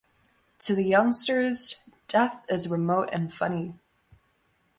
To 0.61 0.73
the 0.73 0.81
youngsters, 0.83 1.75
death 2.07 2.43
is 2.49 2.67
remote 2.67 3.09
and 3.13 3.31
funny. 3.31 3.75